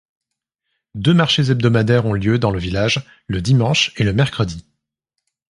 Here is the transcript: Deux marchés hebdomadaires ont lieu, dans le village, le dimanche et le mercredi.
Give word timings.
Deux 0.95 1.13
marchés 1.13 1.51
hebdomadaires 1.51 2.07
ont 2.07 2.13
lieu, 2.15 2.39
dans 2.39 2.49
le 2.49 2.57
village, 2.57 3.05
le 3.27 3.39
dimanche 3.39 3.93
et 3.97 4.03
le 4.03 4.13
mercredi. 4.13 4.65